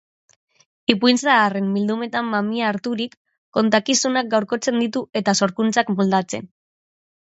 [0.93, 3.15] Ipuin zaharren bildumetan mamia harturik,
[3.59, 6.55] kontakizunak gaurkotzen ditu eta sorkuntzak moldatzen.